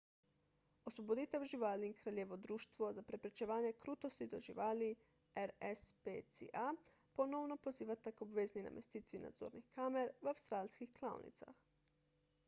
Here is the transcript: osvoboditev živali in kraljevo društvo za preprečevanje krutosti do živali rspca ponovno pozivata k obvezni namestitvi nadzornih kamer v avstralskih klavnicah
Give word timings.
osvoboditev 0.91 1.43
živali 1.49 1.87
in 1.91 1.95
kraljevo 1.99 2.37
društvo 2.45 2.87
za 2.97 3.03
preprečevanje 3.09 3.73
krutosti 3.83 4.27
do 4.31 4.39
živali 4.47 4.87
rspca 5.43 6.65
ponovno 7.21 7.57
pozivata 7.69 8.15
k 8.17 8.25
obvezni 8.29 8.65
namestitvi 8.71 9.23
nadzornih 9.29 9.69
kamer 9.79 10.11
v 10.25 10.33
avstralskih 10.35 10.95
klavnicah 11.01 11.63